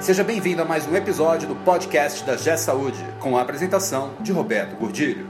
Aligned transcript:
Seja 0.00 0.24
bem-vindo 0.24 0.62
a 0.62 0.64
mais 0.64 0.88
um 0.88 0.96
episódio 0.96 1.46
do 1.46 1.54
podcast 1.56 2.24
da 2.24 2.34
G 2.34 2.56
Saúde, 2.56 2.98
com 3.20 3.36
a 3.36 3.42
apresentação 3.42 4.12
de 4.20 4.32
Roberto 4.32 4.74
Gordilho. 4.76 5.28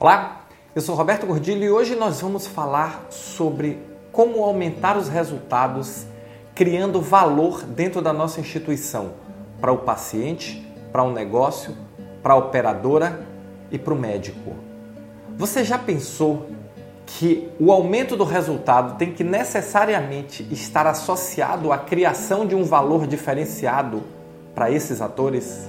Olá, 0.00 0.46
eu 0.74 0.80
sou 0.80 0.94
Roberto 0.94 1.26
Gordilho 1.26 1.62
e 1.62 1.70
hoje 1.70 1.94
nós 1.94 2.22
vamos 2.22 2.46
falar 2.46 3.08
sobre 3.10 3.78
como 4.10 4.42
aumentar 4.42 4.96
os 4.96 5.06
resultados 5.06 6.06
criando 6.54 6.98
valor 7.02 7.62
dentro 7.62 8.00
da 8.00 8.10
nossa 8.10 8.40
instituição 8.40 9.12
para 9.60 9.70
o 9.70 9.78
paciente, 9.78 10.66
para 10.90 11.02
o 11.02 11.12
negócio, 11.12 11.76
para 12.22 12.32
a 12.32 12.38
operadora 12.38 13.22
e 13.70 13.78
para 13.78 13.92
o 13.92 13.98
médico. 13.98 14.56
Você 15.36 15.62
já 15.62 15.78
pensou 15.78 16.48
que 17.06 17.48
o 17.58 17.72
aumento 17.72 18.16
do 18.16 18.24
resultado 18.24 18.96
tem 18.96 19.12
que 19.12 19.24
necessariamente 19.24 20.46
estar 20.50 20.86
associado 20.86 21.72
à 21.72 21.78
criação 21.78 22.46
de 22.46 22.54
um 22.54 22.64
valor 22.64 23.06
diferenciado 23.06 24.02
para 24.54 24.70
esses 24.70 25.00
atores? 25.00 25.68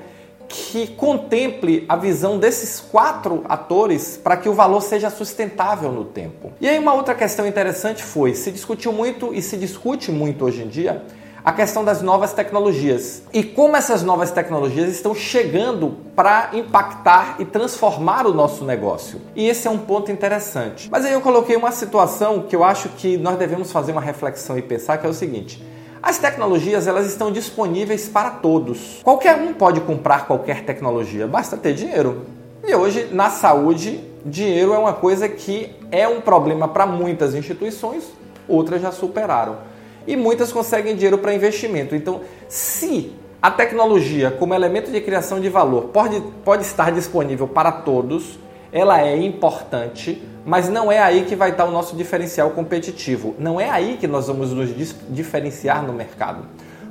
que 0.48 0.88
contemple 0.88 1.84
a 1.88 1.94
visão 1.96 2.38
desses 2.38 2.80
quatro 2.80 3.44
atores 3.48 4.16
para 4.22 4.36
que 4.36 4.48
o 4.48 4.52
valor 4.52 4.80
seja 4.80 5.08
sustentável 5.08 5.92
no 5.92 6.04
tempo. 6.04 6.52
E 6.60 6.68
aí, 6.68 6.78
uma 6.78 6.94
outra 6.94 7.14
questão 7.14 7.46
interessante 7.46 8.02
foi: 8.02 8.34
se 8.34 8.50
discutiu 8.50 8.92
muito 8.92 9.32
e 9.32 9.40
se 9.40 9.56
discute 9.56 10.10
muito 10.10 10.44
hoje 10.44 10.62
em 10.62 10.68
dia 10.68 11.02
a 11.44 11.52
questão 11.52 11.84
das 11.84 12.00
novas 12.00 12.32
tecnologias 12.32 13.22
e 13.30 13.42
como 13.42 13.76
essas 13.76 14.02
novas 14.02 14.30
tecnologias 14.30 14.88
estão 14.88 15.14
chegando 15.14 15.94
para 16.16 16.48
impactar 16.54 17.36
e 17.38 17.44
transformar 17.44 18.26
o 18.26 18.32
nosso 18.32 18.64
negócio. 18.64 19.20
E 19.36 19.46
esse 19.46 19.68
é 19.68 19.70
um 19.70 19.76
ponto 19.76 20.10
interessante. 20.10 20.88
Mas 20.90 21.04
aí 21.04 21.12
eu 21.12 21.20
coloquei 21.20 21.54
uma 21.54 21.70
situação 21.70 22.44
que 22.48 22.56
eu 22.56 22.64
acho 22.64 22.88
que 22.88 23.18
nós 23.18 23.36
devemos 23.36 23.70
fazer 23.70 23.92
uma 23.92 24.00
reflexão 24.00 24.56
e 24.56 24.62
pensar 24.62 24.96
que 24.96 25.06
é 25.06 25.10
o 25.10 25.12
seguinte: 25.12 25.62
as 26.02 26.16
tecnologias 26.16 26.86
elas 26.86 27.06
estão 27.06 27.30
disponíveis 27.30 28.08
para 28.08 28.30
todos. 28.30 29.00
Qualquer 29.02 29.36
um 29.36 29.52
pode 29.52 29.82
comprar 29.82 30.26
qualquer 30.26 30.64
tecnologia, 30.64 31.26
basta 31.26 31.58
ter 31.58 31.74
dinheiro. 31.74 32.24
E 32.66 32.74
hoje 32.74 33.10
na 33.12 33.28
saúde, 33.28 34.02
dinheiro 34.24 34.72
é 34.72 34.78
uma 34.78 34.94
coisa 34.94 35.28
que 35.28 35.76
é 35.92 36.08
um 36.08 36.22
problema 36.22 36.68
para 36.68 36.86
muitas 36.86 37.34
instituições, 37.34 38.04
outras 38.48 38.80
já 38.80 38.90
superaram 38.90 39.73
e 40.06 40.16
muitas 40.16 40.52
conseguem 40.52 40.94
dinheiro 40.94 41.18
para 41.18 41.34
investimento. 41.34 41.94
Então, 41.94 42.20
se 42.48 43.12
a 43.40 43.50
tecnologia, 43.50 44.30
como 44.30 44.54
elemento 44.54 44.90
de 44.90 45.00
criação 45.00 45.40
de 45.40 45.48
valor, 45.48 45.90
pode, 45.92 46.20
pode 46.44 46.62
estar 46.62 46.90
disponível 46.90 47.46
para 47.46 47.70
todos, 47.70 48.38
ela 48.72 49.00
é 49.00 49.16
importante, 49.16 50.22
mas 50.44 50.68
não 50.68 50.90
é 50.90 50.98
aí 50.98 51.24
que 51.24 51.36
vai 51.36 51.50
estar 51.50 51.64
o 51.64 51.70
nosso 51.70 51.94
diferencial 51.94 52.50
competitivo. 52.50 53.34
Não 53.38 53.60
é 53.60 53.70
aí 53.70 53.96
que 53.98 54.06
nós 54.06 54.26
vamos 54.26 54.50
nos 54.52 54.70
diferenciar 55.08 55.82
no 55.82 55.92
mercado. 55.92 56.46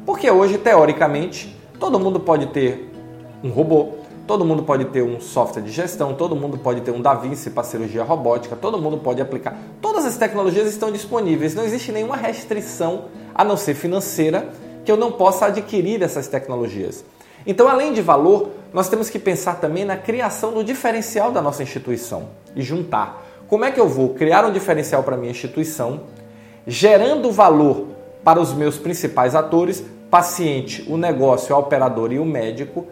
Porque 0.06 0.30
hoje, 0.30 0.58
teoricamente, 0.58 1.58
todo 1.80 2.00
mundo 2.00 2.20
pode 2.20 2.48
ter 2.48 2.90
um 3.44 3.50
robô, 3.50 4.04
Todo 4.26 4.46
mundo 4.46 4.64
pode 4.64 4.86
ter 4.86 5.04
um 5.04 5.20
software 5.20 5.62
de 5.62 5.70
gestão, 5.70 6.14
todo 6.14 6.34
mundo 6.34 6.58
pode 6.58 6.80
ter 6.80 6.92
um 6.92 7.02
DaVinci 7.02 7.50
para 7.50 7.64
cirurgia 7.64 8.04
robótica, 8.04 8.56
todo 8.56 8.78
mundo 8.78 8.98
pode 8.98 9.22
aplicar. 9.22 9.58
Todas 10.04 10.16
as 10.16 10.20
tecnologias 10.20 10.68
estão 10.68 10.92
disponíveis, 10.92 11.56
não 11.56 11.64
existe 11.64 11.90
nenhuma 11.90 12.18
restrição, 12.18 13.06
a 13.34 13.42
não 13.42 13.56
ser 13.56 13.74
financeira, 13.74 14.50
que 14.84 14.92
eu 14.92 14.98
não 14.98 15.14
possa 15.14 15.46
adquirir 15.46 16.04
essas 16.04 16.28
tecnologias. 16.28 17.06
Então, 17.48 17.70
além 17.70 17.94
de 17.94 18.02
valor, 18.02 18.50
nós 18.74 18.90
temos 18.90 19.10
que 19.10 19.18
pensar 19.18 19.62
também 19.62 19.86
na 19.86 19.96
criação 19.96 20.52
do 20.52 20.62
diferencial 20.62 21.32
da 21.32 21.42
nossa 21.42 21.64
instituição 21.64 22.28
e 22.54 22.62
juntar. 22.62 23.26
Como 23.48 23.64
é 23.64 23.72
que 23.72 23.80
eu 23.80 23.88
vou 23.88 24.10
criar 24.10 24.44
um 24.44 24.52
diferencial 24.52 25.04
para 25.04 25.16
minha 25.16 25.32
instituição, 25.32 26.02
gerando 26.68 27.32
valor 27.32 27.88
para 28.26 28.42
os 28.42 28.54
meus 28.54 28.78
principais 28.78 29.36
atores, 29.36 29.82
paciente, 30.12 30.86
o 30.90 30.98
negócio, 30.98 31.56
a 31.56 31.58
operadora 31.58 32.14
e 32.14 32.20
o 32.20 32.26
médico, 32.26 32.88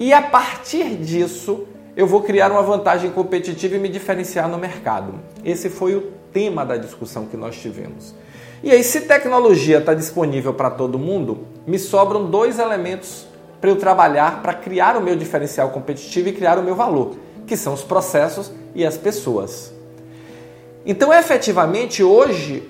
e 0.00 0.12
a 0.12 0.20
partir 0.20 0.96
disso, 0.96 1.64
eu 1.96 2.08
vou 2.08 2.22
criar 2.22 2.50
uma 2.50 2.62
vantagem 2.62 3.12
competitiva 3.12 3.76
e 3.76 3.78
me 3.78 3.88
diferenciar 3.88 4.48
no 4.48 4.58
mercado. 4.58 5.14
Esse 5.44 5.70
foi 5.70 5.94
o 5.94 6.15
tema 6.36 6.66
da 6.66 6.76
discussão 6.76 7.24
que 7.24 7.34
nós 7.34 7.56
tivemos. 7.56 8.14
E 8.62 8.70
aí, 8.70 8.84
se 8.84 9.00
tecnologia 9.00 9.78
está 9.78 9.94
disponível 9.94 10.52
para 10.52 10.68
todo 10.68 10.98
mundo, 10.98 11.46
me 11.66 11.78
sobram 11.78 12.26
dois 12.30 12.58
elementos 12.58 13.26
para 13.58 13.70
eu 13.70 13.76
trabalhar 13.76 14.42
para 14.42 14.52
criar 14.52 14.98
o 14.98 15.00
meu 15.00 15.16
diferencial 15.16 15.70
competitivo 15.70 16.28
e 16.28 16.32
criar 16.34 16.58
o 16.58 16.62
meu 16.62 16.74
valor, 16.74 17.16
que 17.46 17.56
são 17.56 17.72
os 17.72 17.82
processos 17.82 18.52
e 18.74 18.84
as 18.84 18.98
pessoas. 18.98 19.72
Então, 20.84 21.10
efetivamente, 21.10 22.02
hoje, 22.02 22.68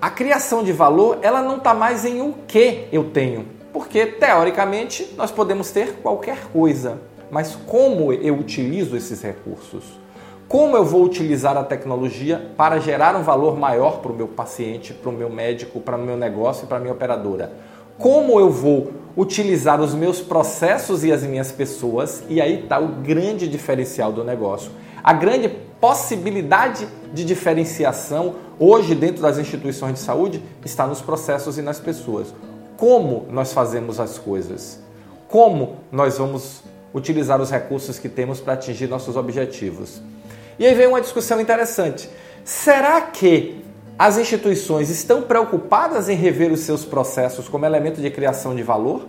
a 0.00 0.08
criação 0.08 0.64
de 0.64 0.72
valor 0.72 1.18
ela 1.20 1.42
não 1.42 1.58
está 1.58 1.74
mais 1.74 2.06
em 2.06 2.22
o 2.22 2.34
que 2.48 2.88
eu 2.90 3.10
tenho, 3.10 3.44
porque, 3.70 4.06
teoricamente, 4.06 5.12
nós 5.14 5.30
podemos 5.30 5.70
ter 5.70 5.96
qualquer 5.96 6.46
coisa, 6.54 6.98
mas 7.30 7.54
como 7.66 8.14
eu 8.14 8.34
utilizo 8.38 8.96
esses 8.96 9.20
recursos? 9.20 10.03
Como 10.48 10.76
eu 10.76 10.84
vou 10.84 11.02
utilizar 11.02 11.56
a 11.56 11.64
tecnologia 11.64 12.50
para 12.56 12.78
gerar 12.78 13.16
um 13.16 13.22
valor 13.22 13.58
maior 13.58 14.00
para 14.00 14.12
o 14.12 14.14
meu 14.14 14.28
paciente, 14.28 14.92
para 14.92 15.10
o 15.10 15.12
meu 15.12 15.30
médico, 15.30 15.80
para 15.80 15.96
o 15.96 16.00
meu 16.00 16.16
negócio 16.16 16.64
e 16.64 16.66
para 16.66 16.76
a 16.76 16.80
minha 16.80 16.92
operadora? 16.92 17.52
Como 17.98 18.38
eu 18.38 18.50
vou 18.50 18.92
utilizar 19.16 19.80
os 19.80 19.94
meus 19.94 20.20
processos 20.20 21.04
e 21.04 21.12
as 21.12 21.22
minhas 21.22 21.50
pessoas? 21.52 22.22
E 22.28 22.40
aí 22.40 22.62
está 22.62 22.78
o 22.78 22.88
grande 22.88 23.48
diferencial 23.48 24.12
do 24.12 24.24
negócio. 24.24 24.70
A 25.02 25.12
grande 25.12 25.48
possibilidade 25.80 26.86
de 27.12 27.24
diferenciação 27.24 28.34
hoje 28.58 28.94
dentro 28.94 29.22
das 29.22 29.38
instituições 29.38 29.94
de 29.94 30.00
saúde 30.00 30.42
está 30.64 30.86
nos 30.86 31.00
processos 31.00 31.58
e 31.58 31.62
nas 31.62 31.78
pessoas 31.78 32.34
como 32.76 33.26
nós 33.30 33.52
fazemos 33.52 34.00
as 34.00 34.18
coisas, 34.18 34.80
como 35.28 35.76
nós 35.90 36.18
vamos 36.18 36.62
utilizar 36.92 37.40
os 37.40 37.50
recursos 37.50 37.98
que 37.98 38.08
temos 38.08 38.40
para 38.40 38.54
atingir 38.54 38.88
nossos 38.88 39.16
objetivos. 39.16 40.00
E 40.58 40.66
aí 40.66 40.74
vem 40.74 40.86
uma 40.86 41.00
discussão 41.00 41.40
interessante. 41.40 42.08
Será 42.44 43.00
que 43.00 43.62
as 43.98 44.18
instituições 44.18 44.90
estão 44.90 45.22
preocupadas 45.22 46.08
em 46.08 46.14
rever 46.14 46.52
os 46.52 46.60
seus 46.60 46.84
processos 46.84 47.48
como 47.48 47.64
elemento 47.64 48.00
de 48.00 48.10
criação 48.10 48.54
de 48.54 48.62
valor? 48.62 49.06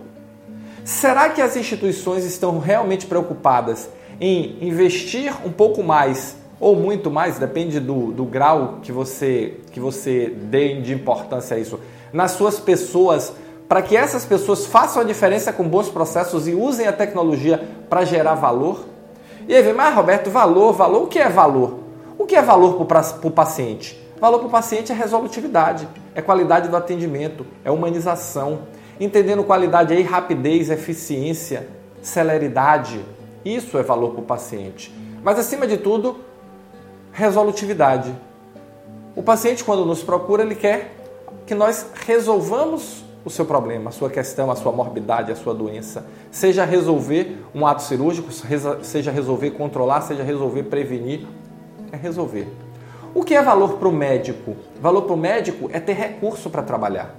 Será 0.84 1.28
que 1.28 1.42
as 1.42 1.56
instituições 1.56 2.24
estão 2.24 2.58
realmente 2.58 3.06
preocupadas 3.06 3.88
em 4.20 4.56
investir 4.60 5.34
um 5.44 5.52
pouco 5.52 5.82
mais 5.82 6.36
ou 6.58 6.74
muito 6.74 7.10
mais, 7.10 7.38
depende 7.38 7.78
do, 7.78 8.12
do 8.12 8.24
grau 8.24 8.78
que 8.82 8.90
você, 8.90 9.60
que 9.72 9.78
você 9.78 10.30
dê 10.30 10.80
de 10.80 10.94
importância 10.94 11.56
a 11.56 11.60
isso, 11.60 11.78
nas 12.12 12.30
suas 12.32 12.58
pessoas 12.58 13.32
para 13.68 13.82
que 13.82 13.96
essas 13.96 14.24
pessoas 14.24 14.64
façam 14.64 15.02
a 15.02 15.04
diferença 15.04 15.52
com 15.52 15.68
bons 15.68 15.88
processos 15.88 16.46
e 16.46 16.54
usem 16.54 16.86
a 16.86 16.92
tecnologia 16.92 17.60
para 17.90 18.04
gerar 18.04 18.34
valor? 18.34 18.84
E 19.48 19.54
aí 19.54 19.62
vem, 19.62 19.72
mas 19.72 19.94
Roberto, 19.94 20.28
valor, 20.28 20.72
valor, 20.72 21.04
o 21.04 21.06
que 21.06 21.18
é 21.18 21.28
valor? 21.28 21.78
O 22.18 22.26
que 22.26 22.34
é 22.34 22.42
valor 22.42 22.84
para 22.84 23.04
o 23.22 23.30
paciente? 23.30 23.96
Valor 24.20 24.38
para 24.38 24.48
o 24.48 24.50
paciente 24.50 24.90
é 24.90 24.94
resolutividade, 24.94 25.86
é 26.14 26.20
qualidade 26.20 26.68
do 26.68 26.76
atendimento, 26.76 27.46
é 27.64 27.70
humanização, 27.70 28.60
entendendo 28.98 29.44
qualidade 29.44 29.92
aí, 29.92 30.02
rapidez, 30.02 30.68
eficiência, 30.70 31.68
celeridade. 32.02 33.04
Isso 33.44 33.78
é 33.78 33.82
valor 33.82 34.12
para 34.12 34.20
o 34.20 34.24
paciente. 34.24 34.92
Mas 35.22 35.38
acima 35.38 35.66
de 35.66 35.76
tudo, 35.76 36.16
resolutividade. 37.12 38.12
O 39.14 39.22
paciente, 39.22 39.62
quando 39.62 39.86
nos 39.86 40.02
procura, 40.02 40.42
ele 40.42 40.54
quer 40.54 40.92
que 41.46 41.54
nós 41.54 41.86
resolvamos 42.04 43.04
o 43.26 43.30
seu 43.30 43.44
problema, 43.44 43.90
a 43.90 43.92
sua 43.92 44.08
questão, 44.08 44.52
a 44.52 44.54
sua 44.54 44.70
morbidade, 44.70 45.32
a 45.32 45.36
sua 45.36 45.52
doença. 45.52 46.06
Seja 46.30 46.64
resolver 46.64 47.44
um 47.52 47.66
ato 47.66 47.82
cirúrgico, 47.82 48.30
seja 48.82 49.10
resolver 49.10 49.50
controlar, 49.50 50.02
seja 50.02 50.22
resolver 50.22 50.62
prevenir, 50.62 51.26
é 51.90 51.96
resolver. 51.96 52.46
O 53.12 53.24
que 53.24 53.34
é 53.34 53.42
valor 53.42 53.78
para 53.78 53.88
o 53.88 53.92
médico? 53.92 54.54
Valor 54.80 55.02
para 55.02 55.14
o 55.14 55.16
médico 55.16 55.68
é 55.72 55.80
ter 55.80 55.94
recurso 55.94 56.48
para 56.48 56.62
trabalhar. 56.62 57.16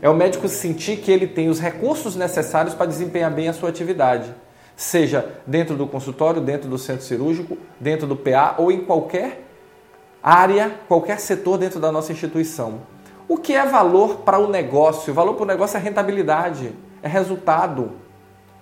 É 0.00 0.08
o 0.08 0.14
médico 0.14 0.48
sentir 0.48 0.96
que 0.96 1.12
ele 1.12 1.26
tem 1.26 1.50
os 1.50 1.60
recursos 1.60 2.16
necessários 2.16 2.74
para 2.74 2.86
desempenhar 2.86 3.30
bem 3.30 3.48
a 3.48 3.52
sua 3.52 3.68
atividade, 3.68 4.34
seja 4.74 5.30
dentro 5.46 5.76
do 5.76 5.86
consultório, 5.86 6.40
dentro 6.40 6.70
do 6.70 6.78
centro 6.78 7.04
cirúrgico, 7.04 7.58
dentro 7.78 8.06
do 8.06 8.16
PA 8.16 8.54
ou 8.56 8.72
em 8.72 8.80
qualquer 8.80 9.46
área, 10.22 10.72
qualquer 10.88 11.20
setor 11.20 11.58
dentro 11.58 11.78
da 11.78 11.92
nossa 11.92 12.12
instituição. 12.12 12.80
O 13.32 13.38
que 13.38 13.54
é 13.54 13.64
valor 13.64 14.16
para 14.16 14.38
o 14.38 14.46
negócio? 14.46 15.14
Valor 15.14 15.32
para 15.32 15.44
o 15.44 15.46
negócio 15.46 15.78
é 15.78 15.80
rentabilidade, 15.80 16.70
é 17.02 17.08
resultado. 17.08 17.92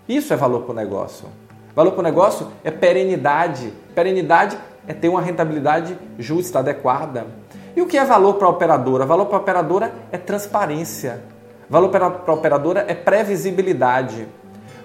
Isso 0.09 0.33
é 0.33 0.37
valor 0.37 0.63
para 0.63 0.71
o 0.71 0.75
negócio. 0.77 1.27
Valor 1.75 1.91
para 1.91 1.99
o 1.99 2.05
negócio 2.05 2.47
é 2.63 2.71
perenidade. 2.71 3.73
Perenidade 3.97 4.57
é 4.87 4.95
ter 4.95 5.09
uma 5.09 5.21
rentabilidade 5.21 5.99
justa, 6.21 6.61
adequada. 6.61 7.27
E 7.75 7.83
o 7.83 7.87
que 7.89 7.99
é 7.99 8.05
valor 8.05 8.35
para 8.35 8.47
a 8.47 8.51
operadora? 8.51 9.05
Valor 9.05 9.27
para 9.27 9.39
a 9.39 9.41
operadora 9.41 9.93
é 10.13 10.17
transparência. 10.17 11.21
Valor 11.69 11.89
para 11.89 12.07
a 12.07 12.33
operadora 12.33 12.85
é 12.87 12.95
previsibilidade. 12.95 14.29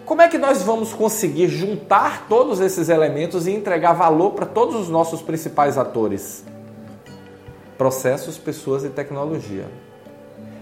Como 0.03 0.19
é 0.19 0.27
que 0.27 0.39
nós 0.39 0.63
vamos 0.63 0.95
conseguir 0.95 1.47
juntar 1.47 2.25
todos 2.27 2.59
esses 2.59 2.89
elementos 2.89 3.45
e 3.45 3.51
entregar 3.51 3.93
valor 3.93 4.31
para 4.31 4.47
todos 4.47 4.73
os 4.73 4.89
nossos 4.89 5.21
principais 5.21 5.77
atores? 5.77 6.43
Processos, 7.77 8.37
pessoas 8.37 8.83
e 8.83 8.89
tecnologia. 8.89 9.65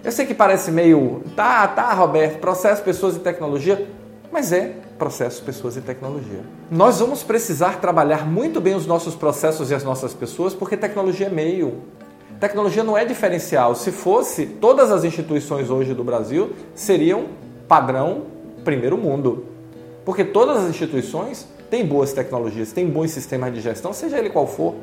Eu 0.04 0.12
sei 0.12 0.26
que 0.26 0.34
parece 0.34 0.72
meio, 0.72 1.22
tá, 1.36 1.68
tá, 1.68 1.94
Roberto, 1.94 2.40
processo, 2.40 2.82
pessoas 2.84 3.16
e 3.16 3.20
tecnologia, 3.20 3.88
mas 4.32 4.52
é 4.52 4.76
processos, 4.98 5.40
pessoas 5.40 5.78
e 5.78 5.82
tecnologia. 5.82 6.42
Nós 6.70 7.00
vamos 7.00 7.24
precisar 7.24 7.80
trabalhar 7.80 8.26
muito 8.26 8.60
bem 8.60 8.76
os 8.76 8.86
nossos 8.86 9.16
processos 9.16 9.72
e 9.72 9.76
as 9.76 9.84
nossas 9.84 10.14
pessoas, 10.14 10.54
porque 10.54 10.76
tecnologia 10.76 11.28
é 11.28 11.30
meio. 11.30 11.84
Tecnologia 12.40 12.84
não 12.84 12.98
é 12.98 13.06
diferencial. 13.06 13.76
Se 13.76 13.92
fosse, 13.92 14.46
todas 14.46 14.92
as 14.92 15.04
instituições 15.04 15.70
hoje 15.70 15.94
do 15.94 16.04
Brasil 16.04 16.52
seriam 16.76 17.28
padrão 17.68 18.24
primeiro 18.64 18.98
mundo. 18.98 19.46
Porque 20.04 20.24
todas 20.24 20.58
as 20.58 20.70
instituições 20.70 21.48
têm 21.70 21.86
boas 21.86 22.12
tecnologias, 22.12 22.72
têm 22.72 22.88
bons 22.90 23.12
sistemas 23.12 23.54
de 23.54 23.62
gestão, 23.62 23.94
seja 23.94 24.18
ele 24.18 24.30
qual 24.30 24.48
for. 24.48 24.76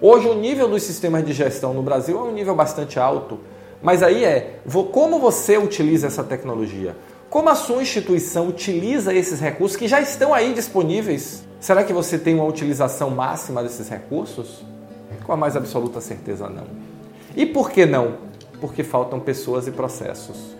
Hoje 0.00 0.28
o 0.28 0.34
nível 0.34 0.68
dos 0.68 0.82
sistemas 0.82 1.24
de 1.24 1.32
gestão 1.32 1.72
no 1.72 1.82
Brasil 1.82 2.18
é 2.18 2.22
um 2.22 2.32
nível 2.32 2.54
bastante 2.54 2.98
alto. 2.98 3.38
Mas 3.82 4.02
aí 4.02 4.24
é, 4.24 4.58
como 4.92 5.18
você 5.18 5.56
utiliza 5.56 6.06
essa 6.06 6.22
tecnologia? 6.22 6.96
Como 7.30 7.48
a 7.48 7.54
sua 7.54 7.82
instituição 7.82 8.48
utiliza 8.48 9.12
esses 9.12 9.40
recursos 9.40 9.76
que 9.76 9.88
já 9.88 10.00
estão 10.00 10.32
aí 10.32 10.52
disponíveis? 10.54 11.44
Será 11.60 11.82
que 11.82 11.92
você 11.92 12.18
tem 12.18 12.34
uma 12.34 12.44
utilização 12.44 13.10
máxima 13.10 13.62
desses 13.62 13.88
recursos? 13.88 14.64
Com 15.24 15.32
a 15.32 15.36
mais 15.36 15.56
absoluta 15.56 16.00
certeza, 16.00 16.48
não. 16.48 16.64
E 17.34 17.44
por 17.44 17.70
que 17.70 17.84
não? 17.84 18.14
Porque 18.60 18.84
faltam 18.84 19.18
pessoas 19.18 19.66
e 19.66 19.70
processos. 19.70 20.56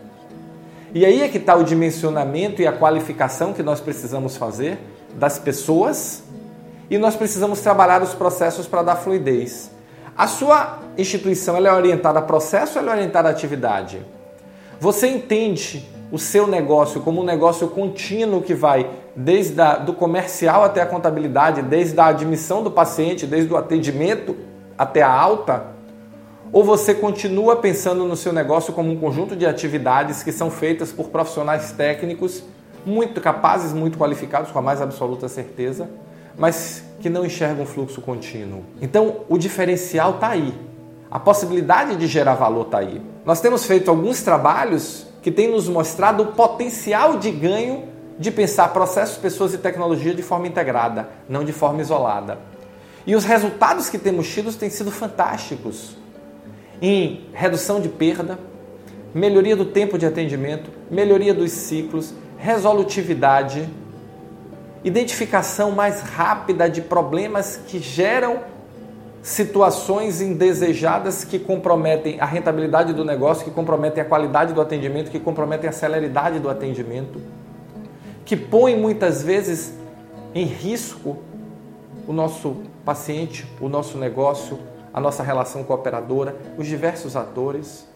E 0.95 1.05
aí 1.05 1.23
é 1.23 1.29
que 1.29 1.39
está 1.39 1.55
o 1.55 1.63
dimensionamento 1.63 2.63
e 2.63 2.67
a 2.67 2.73
qualificação 2.73 3.53
que 3.53 3.63
nós 3.63 3.81
precisamos 3.81 4.37
fazer 4.37 4.79
das 5.15 5.39
pessoas 5.39 6.23
e 6.91 6.99
nós 6.99 7.17
precisamos 7.17 7.61
trabalhar 7.61 8.03
os 8.03 8.15
processos 8.15 8.67
para 8.67 8.83
dar 8.83 8.97
fluidez. 8.97 9.71
A 10.17 10.27
sua 10.27 10.79
instituição 10.97 11.57
é 11.57 11.73
orientada 11.73 12.19
a 12.19 12.23
processo 12.23 12.79
ou 12.79 12.89
é 12.89 12.91
orientada 12.91 13.29
a 13.29 13.33
atividade? 13.33 14.05
Você 14.81 15.09
entende 15.09 15.87
o 16.11 16.19
seu 16.19 16.47
negócio 16.47 17.01
como 17.01 17.21
um 17.21 17.25
negócio 17.25 17.69
contínuo 17.69 18.43
que 18.43 18.55
vai 18.55 18.89
desde 19.15 19.61
a, 19.61 19.77
do 19.77 19.93
comercial 19.93 20.65
até 20.65 20.81
a 20.81 20.87
contabilidade, 20.87 21.63
desde 21.63 21.99
a 21.99 22.07
admissão 22.07 22.63
do 22.63 22.71
paciente, 22.71 23.27
desde 23.27 23.53
o 23.53 23.57
atendimento 23.57 24.37
até 24.79 25.03
a 25.03 25.11
alta? 25.11 25.77
Ou 26.53 26.63
você 26.63 26.95
continua 26.95 27.57
pensando 27.57 28.05
no 28.05 28.17
seu 28.17 28.33
negócio 28.33 28.73
como 28.73 28.91
um 28.91 28.97
conjunto 28.97 29.35
de 29.35 29.45
atividades 29.45 30.23
que 30.23 30.31
são 30.31 30.51
feitas 30.51 30.93
por 30.93 31.09
profissionais 31.09 31.73
técnicos 31.73 32.43
muito 32.85 33.21
capazes, 33.21 33.73
muito 33.73 33.99
qualificados, 33.99 34.53
com 34.53 34.59
a 34.61 34.63
mais 34.63 34.81
absoluta 34.81 35.29
certeza, 35.29 35.91
mas 36.39 36.83
que 37.01 37.09
não 37.09 37.25
enxergam 37.25 37.63
um 37.63 37.67
fluxo 37.67 38.01
contínuo? 38.01 38.65
Então, 38.81 39.21
o 39.29 39.39
diferencial 39.39 40.17
está 40.17 40.29
aí. 40.29 40.55
A 41.11 41.19
possibilidade 41.19 41.97
de 41.97 42.07
gerar 42.07 42.35
valor 42.35 42.67
está 42.67 42.79
aí. 42.79 43.01
Nós 43.25 43.41
temos 43.41 43.65
feito 43.65 43.91
alguns 43.91 44.23
trabalhos 44.23 45.07
que 45.23 45.31
têm 45.31 45.51
nos 45.51 45.69
mostrado 45.69 46.23
o 46.23 46.27
potencial 46.27 47.19
de 47.19 47.31
ganho 47.31 47.85
de 48.19 48.31
pensar 48.31 48.69
processos, 48.69 49.19
pessoas 49.19 49.53
e 49.53 49.59
tecnologia 49.59 50.15
de 50.15 50.23
forma 50.23 50.47
integrada, 50.47 51.09
não 51.29 51.45
de 51.45 51.53
forma 51.53 51.81
isolada. 51.81 52.39
E 53.07 53.15
os 53.15 53.25
resultados 53.25 53.89
que 53.89 53.99
temos 53.99 54.29
tido 54.29 54.53
têm 54.53 54.71
sido 54.71 54.91
fantásticos 54.91 55.97
em 56.81 57.27
redução 57.33 57.81
de 57.81 57.89
perda, 57.89 58.39
melhoria 59.15 59.57
do 59.57 59.65
tempo 59.65 59.99
de 59.99 60.07
atendimento, 60.07 60.71
melhoria 60.91 61.33
dos 61.33 61.53
ciclos, 61.53 62.13
resolutividade, 62.37 63.69
identificação 64.87 65.73
mais 65.73 66.01
rápida 66.01 66.71
de 66.71 66.81
problemas 66.81 67.57
que 67.67 67.81
geram 67.81 68.39
situações 69.21 70.21
indesejadas 70.21 71.25
que 71.25 71.41
comprometem 71.41 72.21
a 72.21 72.25
rentabilidade 72.25 72.93
do 72.93 73.05
negócio, 73.05 73.45
que 73.45 73.51
comprometem 73.51 74.01
a 74.01 74.07
qualidade 74.07 74.53
do 74.53 74.61
atendimento, 74.61 75.11
que 75.11 75.19
comprometem 75.19 75.69
a 75.69 75.73
celeridade 75.73 76.39
do 76.39 76.49
atendimento, 76.49 77.21
que 78.25 78.37
põem 78.37 78.79
muitas 78.79 79.21
vezes 79.21 79.75
em 80.33 80.45
risco 80.45 81.19
o 82.07 82.13
nosso 82.13 82.57
paciente, 82.85 83.45
o 83.61 83.69
nosso 83.69 83.99
negócio, 83.99 84.57
a 84.95 85.01
nossa 85.01 85.25
relação 85.25 85.65
com 85.65 85.73
a 85.73 85.77
operadora, 85.77 86.37
os 86.57 86.65
diversos 86.65 87.17
atores. 87.17 87.89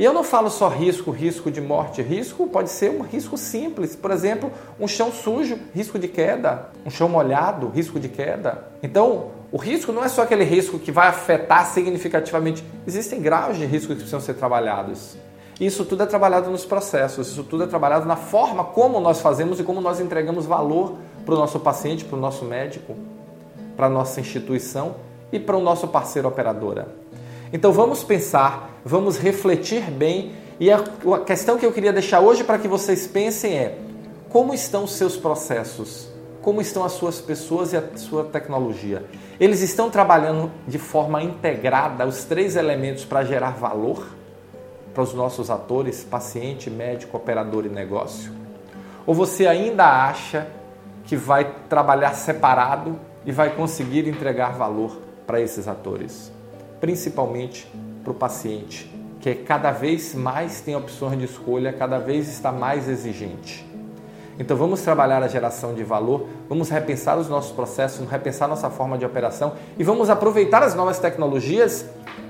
E 0.00 0.04
eu 0.04 0.14
não 0.14 0.24
falo 0.24 0.48
só 0.48 0.66
risco, 0.66 1.10
risco 1.10 1.50
de 1.50 1.60
morte. 1.60 2.00
Risco 2.00 2.46
pode 2.46 2.70
ser 2.70 2.90
um 2.90 3.02
risco 3.02 3.36
simples. 3.36 3.94
Por 3.94 4.10
exemplo, 4.10 4.50
um 4.80 4.88
chão 4.88 5.12
sujo, 5.12 5.58
risco 5.74 5.98
de 5.98 6.08
queda. 6.08 6.70
Um 6.86 6.90
chão 6.90 7.06
molhado, 7.06 7.68
risco 7.68 8.00
de 8.00 8.08
queda. 8.08 8.64
Então, 8.82 9.26
o 9.52 9.58
risco 9.58 9.92
não 9.92 10.02
é 10.02 10.08
só 10.08 10.22
aquele 10.22 10.42
risco 10.42 10.78
que 10.78 10.90
vai 10.90 11.08
afetar 11.08 11.66
significativamente. 11.66 12.64
Existem 12.86 13.20
graus 13.20 13.58
de 13.58 13.66
risco 13.66 13.88
que 13.88 13.96
precisam 13.96 14.20
ser 14.20 14.32
trabalhados. 14.32 15.18
Isso 15.60 15.84
tudo 15.84 16.02
é 16.02 16.06
trabalhado 16.06 16.50
nos 16.50 16.64
processos, 16.64 17.28
isso 17.28 17.44
tudo 17.44 17.64
é 17.64 17.66
trabalhado 17.66 18.06
na 18.06 18.16
forma 18.16 18.64
como 18.64 19.00
nós 19.00 19.20
fazemos 19.20 19.60
e 19.60 19.64
como 19.64 19.82
nós 19.82 20.00
entregamos 20.00 20.46
valor 20.46 20.94
para 21.26 21.34
o 21.34 21.38
nosso 21.38 21.60
paciente, 21.60 22.06
para 22.06 22.16
o 22.16 22.20
nosso 22.20 22.46
médico, 22.46 22.96
para 23.76 23.84
a 23.84 23.90
nossa 23.90 24.18
instituição 24.18 24.94
e 25.30 25.38
para 25.38 25.58
o 25.58 25.60
nosso 25.60 25.86
parceiro 25.88 26.26
operadora. 26.26 26.99
Então 27.52 27.72
vamos 27.72 28.04
pensar, 28.04 28.80
vamos 28.84 29.18
refletir 29.18 29.90
bem 29.90 30.32
e 30.60 30.70
a, 30.70 30.78
questão 31.26 31.58
que 31.58 31.66
eu 31.66 31.72
queria 31.72 31.92
deixar 31.92 32.20
hoje 32.20 32.44
para 32.44 32.58
que 32.58 32.68
vocês 32.68 33.06
pensem 33.06 33.54
é 33.54 33.78
como 34.28 34.54
estão 34.54 34.84
os 34.84 34.92
seus 34.92 35.16
processos, 35.16 36.08
como 36.42 36.60
estão 36.60 36.84
as 36.84 36.92
suas 36.92 37.20
pessoas 37.20 37.72
e 37.72 37.76
a 37.76 37.82
sua 37.96 38.24
tecnologia. 38.24 39.04
Eles 39.40 39.62
estão 39.62 39.90
trabalhando 39.90 40.50
de 40.68 40.78
forma 40.78 41.22
integrada 41.22 42.06
os 42.06 42.24
três 42.24 42.56
elementos 42.56 43.04
para 43.04 43.24
gerar 43.24 43.52
valor 43.52 44.06
para 44.94 45.02
os 45.02 45.14
nossos 45.14 45.50
atores, 45.50 46.04
paciente, 46.04 46.68
médico, 46.68 47.16
operador 47.16 47.64
e 47.66 47.68
negócio? 47.68 48.32
Ou 49.06 49.14
você 49.14 49.46
ainda 49.46 49.86
acha 49.86 50.46
que 51.04 51.16
vai 51.16 51.52
trabalhar 51.68 52.12
separado 52.14 52.98
e 53.24 53.32
vai 53.32 53.50
conseguir 53.50 54.06
entregar 54.06 54.52
valor 54.52 55.00
para 55.26 55.40
esses 55.40 55.66
atores, 55.66 56.30
principalmente 56.80 57.70
para 58.02 58.12
o 58.12 58.14
paciente, 58.14 58.90
que 59.20 59.34
cada 59.34 59.70
vez 59.70 60.14
mais 60.14 60.60
tem 60.60 60.74
opções 60.74 61.18
de 61.18 61.26
escolha, 61.26 61.72
cada 61.72 61.98
vez 61.98 62.28
está 62.28 62.50
mais 62.50 62.88
exigente. 62.88 63.68
Então 64.38 64.56
vamos 64.56 64.80
trabalhar 64.80 65.22
a 65.22 65.28
geração 65.28 65.74
de 65.74 65.84
valor, 65.84 66.26
vamos 66.48 66.70
repensar 66.70 67.18
os 67.18 67.28
nossos 67.28 67.52
processos, 67.52 67.98
vamos 67.98 68.10
repensar 68.10 68.48
nossa 68.48 68.70
forma 68.70 68.96
de 68.96 69.04
operação 69.04 69.52
e 69.78 69.84
vamos 69.84 70.08
aproveitar 70.08 70.62
as 70.62 70.74
novas 70.74 70.98
tecnologias 70.98 71.84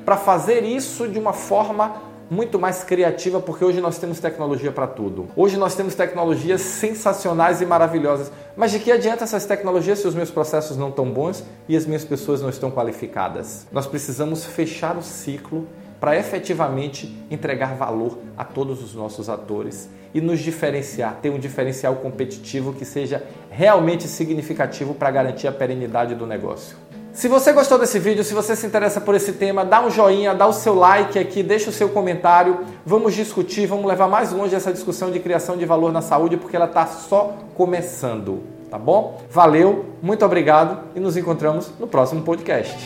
para 0.05 0.17
fazer 0.17 0.65
isso 0.65 1.07
de 1.07 1.21
uma 1.21 1.33
forma 1.33 2.10
muito 2.31 2.61
mais 2.61 2.85
criativa, 2.85 3.41
porque 3.41 3.65
hoje 3.65 3.81
nós 3.81 3.99
temos 3.99 4.21
tecnologia 4.21 4.71
para 4.71 4.87
tudo. 4.87 5.27
Hoje 5.35 5.57
nós 5.57 5.75
temos 5.75 5.97
tecnologias 5.97 6.61
sensacionais 6.61 7.61
e 7.61 7.67
maravilhosas. 7.67 8.31
Mas 8.57 8.71
de 8.71 8.79
que 8.79 8.93
adianta 8.93 9.25
essas 9.25 9.45
tecnologias 9.45 9.99
se 9.99 10.07
os 10.07 10.15
meus 10.15 10.31
processos 10.31 10.77
não 10.77 10.91
estão 10.91 11.11
bons 11.11 11.45
e 11.69 11.77
as 11.77 11.85
minhas 11.85 12.05
pessoas 12.05 12.41
não 12.41 12.49
estão 12.49 12.71
qualificadas? 12.71 13.67
Nós 13.73 13.87
precisamos 13.87 14.47
fechar 14.47 14.97
o 14.97 15.03
ciclo 15.03 15.67
para 15.99 16.17
efetivamente 16.17 17.15
entregar 17.31 17.75
valor 17.75 18.19
a 18.39 18.45
todos 18.45 18.83
os 18.83 18.95
nossos 18.95 19.29
atores 19.29 19.91
e 20.15 20.21
nos 20.21 20.41
diferenciar, 20.41 21.19
ter 21.21 21.31
um 21.31 21.39
diferencial 21.39 21.97
competitivo 21.97 22.73
que 22.73 22.85
seja 22.85 23.23
realmente 23.51 24.09
significativo 24.09 24.95
para 24.95 25.11
garantir 25.11 25.47
a 25.47 25.53
perenidade 25.53 26.15
do 26.15 26.27
negócio. 26.27 26.77
Se 27.13 27.29
você 27.29 27.53
gostou 27.53 27.79
desse 27.79 27.99
vídeo, 27.99 28.23
se 28.23 28.33
você 28.33 28.55
se 28.55 28.65
interessa 28.67 29.01
por 29.01 29.15
esse 29.15 29.33
tema, 29.33 29.65
dá 29.65 29.85
um 29.85 29.91
joinha, 29.91 30.35
dá 30.35 30.47
o 30.47 30.53
seu 30.53 30.75
like 30.75 31.19
aqui, 31.19 31.43
deixa 31.43 31.71
o 31.71 31.73
seu 31.73 31.89
comentário. 31.89 32.61
Vamos 32.87 33.15
discutir, 33.15 33.67
vamos 33.67 33.87
levar 33.87 34.07
mais 34.09 34.31
longe 34.33 34.55
essa 34.55 34.73
discussão 34.73 35.11
de 35.11 35.19
criação 35.19 35.57
de 35.57 35.67
valor 35.67 35.93
na 35.93 36.01
saúde, 36.01 36.37
porque 36.37 36.55
ela 36.55 36.67
está 36.67 36.87
só 36.87 37.37
começando, 37.57 38.45
tá 38.71 38.79
bom? 38.79 39.21
Valeu, 39.29 39.87
muito 40.01 40.25
obrigado 40.25 40.85
e 40.95 41.01
nos 41.01 41.17
encontramos 41.17 41.73
no 41.81 41.89
próximo 41.89 42.23
podcast. 42.23 42.77